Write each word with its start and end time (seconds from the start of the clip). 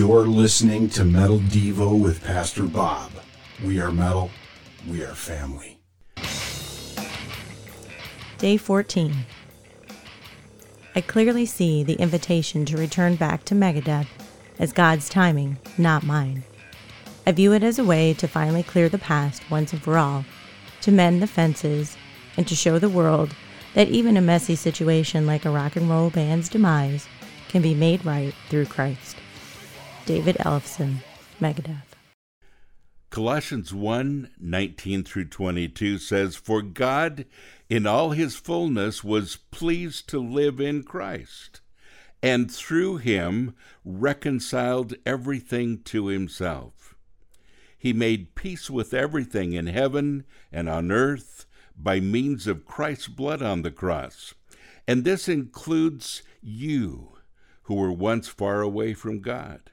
You're 0.00 0.26
listening 0.26 0.88
to 0.90 1.04
Metal 1.04 1.40
Devo 1.40 2.02
with 2.02 2.24
Pastor 2.24 2.62
Bob. 2.62 3.10
We 3.62 3.82
are 3.82 3.92
metal, 3.92 4.30
we 4.88 5.04
are 5.04 5.14
family. 5.14 5.78
Day 8.38 8.56
14. 8.56 9.14
I 10.94 11.02
clearly 11.02 11.44
see 11.44 11.84
the 11.84 11.96
invitation 12.00 12.64
to 12.64 12.78
return 12.78 13.16
back 13.16 13.44
to 13.44 13.54
Megadeth 13.54 14.06
as 14.58 14.72
God's 14.72 15.10
timing, 15.10 15.58
not 15.76 16.02
mine. 16.02 16.44
I 17.26 17.32
view 17.32 17.52
it 17.52 17.62
as 17.62 17.78
a 17.78 17.84
way 17.84 18.14
to 18.14 18.26
finally 18.26 18.62
clear 18.62 18.88
the 18.88 18.96
past 18.96 19.50
once 19.50 19.74
and 19.74 19.82
for 19.82 19.98
all, 19.98 20.24
to 20.80 20.90
mend 20.90 21.20
the 21.20 21.26
fences, 21.26 21.98
and 22.38 22.48
to 22.48 22.56
show 22.56 22.78
the 22.78 22.88
world 22.88 23.36
that 23.74 23.88
even 23.88 24.16
a 24.16 24.22
messy 24.22 24.56
situation 24.56 25.26
like 25.26 25.44
a 25.44 25.50
rock 25.50 25.76
and 25.76 25.90
roll 25.90 26.08
band's 26.08 26.48
demise 26.48 27.06
can 27.50 27.60
be 27.60 27.74
made 27.74 28.02
right 28.06 28.32
through 28.48 28.64
Christ. 28.64 29.18
David 30.06 30.36
Ellefson, 30.36 30.96
Megadeth. 31.40 31.90
Colossians 33.10 33.74
1 33.74 34.30
19 34.38 35.04
through 35.04 35.24
22 35.26 35.98
says, 35.98 36.36
For 36.36 36.62
God 36.62 37.26
in 37.68 37.86
all 37.86 38.10
his 38.10 38.36
fullness 38.36 39.02
was 39.02 39.36
pleased 39.50 40.08
to 40.08 40.18
live 40.18 40.60
in 40.60 40.84
Christ, 40.84 41.60
and 42.22 42.50
through 42.50 42.98
him 42.98 43.54
reconciled 43.84 44.94
everything 45.04 45.82
to 45.84 46.06
himself. 46.06 46.94
He 47.76 47.92
made 47.92 48.34
peace 48.34 48.70
with 48.70 48.94
everything 48.94 49.54
in 49.54 49.66
heaven 49.66 50.24
and 50.52 50.68
on 50.68 50.92
earth 50.92 51.46
by 51.76 51.98
means 51.98 52.46
of 52.46 52.66
Christ's 52.66 53.08
blood 53.08 53.42
on 53.42 53.62
the 53.62 53.70
cross. 53.70 54.34
And 54.86 55.04
this 55.04 55.28
includes 55.28 56.22
you, 56.42 57.16
who 57.62 57.74
were 57.74 57.92
once 57.92 58.28
far 58.28 58.60
away 58.60 58.94
from 58.94 59.20
God. 59.20 59.70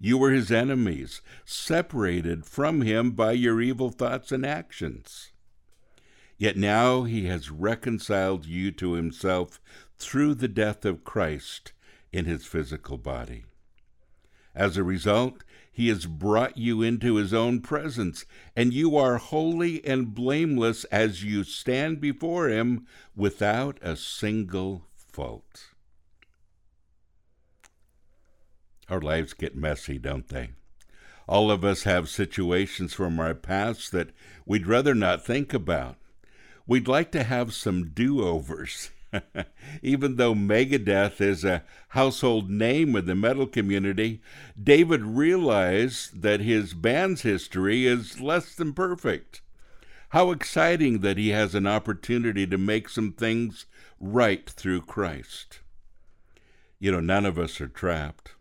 You 0.00 0.18
were 0.18 0.30
his 0.30 0.52
enemies, 0.52 1.22
separated 1.44 2.46
from 2.46 2.82
him 2.82 3.12
by 3.12 3.32
your 3.32 3.60
evil 3.60 3.90
thoughts 3.90 4.30
and 4.30 4.46
actions. 4.46 5.32
Yet 6.36 6.56
now 6.56 7.02
he 7.02 7.26
has 7.26 7.50
reconciled 7.50 8.46
you 8.46 8.70
to 8.72 8.92
himself 8.92 9.60
through 9.96 10.34
the 10.34 10.48
death 10.48 10.84
of 10.84 11.02
Christ 11.02 11.72
in 12.12 12.26
his 12.26 12.46
physical 12.46 12.96
body. 12.96 13.44
As 14.54 14.76
a 14.76 14.84
result, 14.84 15.42
he 15.70 15.88
has 15.88 16.06
brought 16.06 16.56
you 16.56 16.82
into 16.82 17.16
his 17.16 17.34
own 17.34 17.60
presence, 17.60 18.24
and 18.56 18.72
you 18.72 18.96
are 18.96 19.18
holy 19.18 19.84
and 19.84 20.14
blameless 20.14 20.84
as 20.84 21.22
you 21.22 21.44
stand 21.44 22.00
before 22.00 22.48
him 22.48 22.86
without 23.14 23.78
a 23.82 23.96
single 23.96 24.86
fault. 24.94 25.74
Our 28.88 29.00
lives 29.00 29.34
get 29.34 29.54
messy, 29.54 29.98
don't 29.98 30.28
they? 30.28 30.50
All 31.28 31.50
of 31.50 31.62
us 31.62 31.82
have 31.82 32.08
situations 32.08 32.94
from 32.94 33.20
our 33.20 33.34
past 33.34 33.92
that 33.92 34.10
we'd 34.46 34.66
rather 34.66 34.94
not 34.94 35.24
think 35.24 35.52
about. 35.52 35.96
We'd 36.66 36.88
like 36.88 37.12
to 37.12 37.22
have 37.22 37.52
some 37.52 37.90
do 37.90 38.22
overs. 38.22 38.90
Even 39.82 40.16
though 40.16 40.34
Megadeth 40.34 41.20
is 41.20 41.44
a 41.44 41.64
household 41.88 42.50
name 42.50 42.96
in 42.96 43.06
the 43.06 43.14
metal 43.14 43.46
community, 43.46 44.22
David 44.62 45.02
realized 45.02 46.22
that 46.22 46.40
his 46.40 46.74
band's 46.74 47.22
history 47.22 47.86
is 47.86 48.20
less 48.20 48.54
than 48.54 48.72
perfect. 48.72 49.42
How 50.10 50.30
exciting 50.30 51.00
that 51.00 51.18
he 51.18 51.30
has 51.30 51.54
an 51.54 51.66
opportunity 51.66 52.46
to 52.46 52.56
make 52.56 52.88
some 52.88 53.12
things 53.12 53.66
right 54.00 54.48
through 54.48 54.82
Christ. 54.82 55.60
You 56.78 56.92
know, 56.92 57.00
none 57.00 57.26
of 57.26 57.38
us 57.38 57.60
are 57.60 57.68
trapped. 57.68 58.32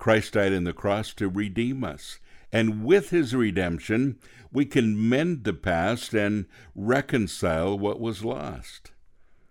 Christ 0.00 0.32
died 0.32 0.54
on 0.54 0.64
the 0.64 0.72
cross 0.72 1.12
to 1.14 1.28
redeem 1.28 1.84
us. 1.84 2.18
And 2.50 2.84
with 2.84 3.10
his 3.10 3.34
redemption, 3.34 4.18
we 4.50 4.64
can 4.64 5.08
mend 5.08 5.44
the 5.44 5.52
past 5.52 6.14
and 6.14 6.46
reconcile 6.74 7.78
what 7.78 8.00
was 8.00 8.24
lost. 8.24 8.92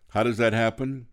How 0.10 0.24
does 0.24 0.38
that 0.38 0.54
happen? 0.54 1.06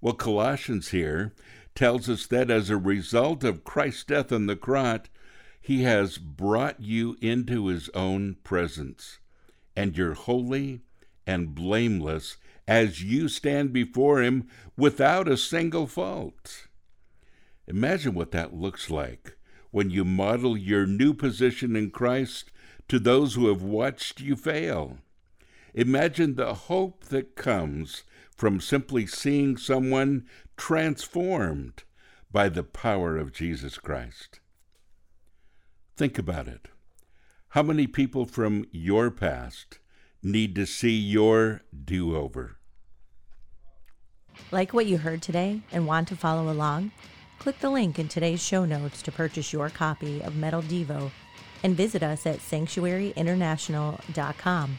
Well, 0.00 0.14
Colossians 0.14 0.88
here 0.90 1.34
tells 1.74 2.08
us 2.08 2.26
that 2.28 2.48
as 2.48 2.70
a 2.70 2.76
result 2.76 3.42
of 3.42 3.64
Christ's 3.64 4.04
death 4.04 4.30
on 4.30 4.46
the 4.46 4.54
cross, 4.54 5.00
he 5.60 5.82
has 5.82 6.16
brought 6.16 6.80
you 6.80 7.16
into 7.20 7.66
his 7.66 7.90
own 7.92 8.36
presence, 8.44 9.18
and 9.74 9.98
you're 9.98 10.14
holy 10.14 10.82
and 11.26 11.56
blameless 11.56 12.36
as 12.68 13.02
you 13.02 13.28
stand 13.28 13.72
before 13.72 14.22
him 14.22 14.46
without 14.76 15.26
a 15.26 15.36
single 15.36 15.88
fault. 15.88 16.68
Imagine 17.68 18.14
what 18.14 18.30
that 18.30 18.54
looks 18.54 18.90
like 18.90 19.36
when 19.70 19.90
you 19.90 20.04
model 20.04 20.56
your 20.56 20.86
new 20.86 21.12
position 21.12 21.74
in 21.76 21.90
Christ 21.90 22.50
to 22.88 22.98
those 22.98 23.34
who 23.34 23.48
have 23.48 23.62
watched 23.62 24.20
you 24.20 24.36
fail. 24.36 24.98
Imagine 25.74 26.36
the 26.36 26.54
hope 26.54 27.04
that 27.06 27.36
comes 27.36 28.04
from 28.34 28.60
simply 28.60 29.06
seeing 29.06 29.56
someone 29.56 30.26
transformed 30.56 31.82
by 32.30 32.48
the 32.48 32.62
power 32.62 33.16
of 33.16 33.32
Jesus 33.32 33.78
Christ. 33.78 34.40
Think 35.96 36.18
about 36.18 36.46
it. 36.46 36.68
How 37.50 37.62
many 37.62 37.86
people 37.86 38.26
from 38.26 38.66
your 38.70 39.10
past 39.10 39.78
need 40.22 40.54
to 40.54 40.66
see 40.66 40.96
your 40.96 41.62
do 41.84 42.16
over? 42.16 42.58
Like 44.50 44.74
what 44.74 44.86
you 44.86 44.98
heard 44.98 45.22
today 45.22 45.62
and 45.72 45.86
want 45.86 46.08
to 46.08 46.16
follow 46.16 46.50
along? 46.50 46.92
Click 47.38 47.58
the 47.60 47.70
link 47.70 47.98
in 47.98 48.08
today's 48.08 48.42
show 48.42 48.64
notes 48.64 49.02
to 49.02 49.12
purchase 49.12 49.52
your 49.52 49.68
copy 49.70 50.22
of 50.22 50.36
Metal 50.36 50.62
Devo 50.62 51.10
and 51.62 51.76
visit 51.76 52.02
us 52.02 52.26
at 52.26 52.38
sanctuaryinternational.com. 52.38 54.78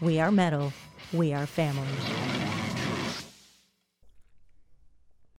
We 0.00 0.20
are 0.20 0.30
metal, 0.30 0.72
we 1.12 1.32
are 1.32 1.46
family. 1.46 1.88